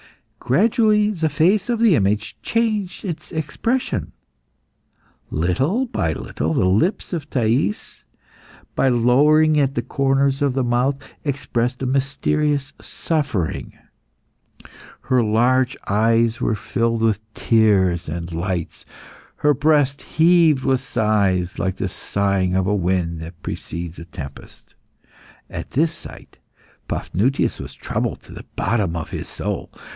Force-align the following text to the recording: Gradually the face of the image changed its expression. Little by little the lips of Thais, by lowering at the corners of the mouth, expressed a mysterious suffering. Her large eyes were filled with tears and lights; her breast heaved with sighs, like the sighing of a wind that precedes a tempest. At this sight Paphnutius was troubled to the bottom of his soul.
Gradually 0.39 1.11
the 1.11 1.29
face 1.29 1.69
of 1.69 1.79
the 1.79 1.95
image 1.95 2.35
changed 2.41 3.05
its 3.05 3.31
expression. 3.31 4.11
Little 5.29 5.85
by 5.85 6.11
little 6.13 6.53
the 6.55 6.65
lips 6.65 7.13
of 7.13 7.29
Thais, 7.29 8.03
by 8.75 8.89
lowering 8.89 9.59
at 9.59 9.75
the 9.75 9.83
corners 9.83 10.41
of 10.41 10.53
the 10.53 10.63
mouth, 10.63 10.97
expressed 11.23 11.83
a 11.83 11.85
mysterious 11.85 12.73
suffering. 12.81 13.77
Her 15.01 15.23
large 15.23 15.77
eyes 15.87 16.41
were 16.41 16.55
filled 16.55 17.03
with 17.03 17.19
tears 17.35 18.09
and 18.09 18.33
lights; 18.33 18.83
her 19.37 19.53
breast 19.53 20.01
heaved 20.01 20.65
with 20.65 20.81
sighs, 20.81 21.59
like 21.59 21.75
the 21.77 21.87
sighing 21.87 22.55
of 22.55 22.65
a 22.65 22.75
wind 22.75 23.21
that 23.21 23.41
precedes 23.43 23.99
a 23.99 24.05
tempest. 24.05 24.73
At 25.49 25.69
this 25.69 25.93
sight 25.93 26.39
Paphnutius 26.89 27.59
was 27.59 27.75
troubled 27.75 28.21
to 28.23 28.33
the 28.33 28.45
bottom 28.55 28.95
of 28.95 29.11
his 29.11 29.29
soul. 29.29 29.71